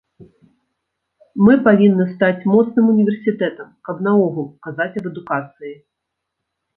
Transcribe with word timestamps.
Мы 1.47 1.57
павінны 1.67 2.05
стаць 2.13 2.47
моцным 2.53 2.85
універсітэтам, 2.93 3.69
каб 3.89 3.99
наогул 4.07 4.47
казаць 4.69 4.89
аб 5.03 5.11
адукацыі. 5.11 5.73